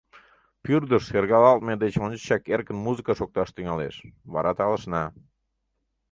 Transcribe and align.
Пӱрдыш 0.63 1.03
шергалалтме 1.09 1.73
деч 1.83 1.93
ончычак 2.05 2.43
эркын 2.53 2.77
музыка 2.85 3.13
шокташ 3.19 3.49
тӱҥалеш, 3.55 3.95
вара 4.33 4.51
талышна. 4.57 5.03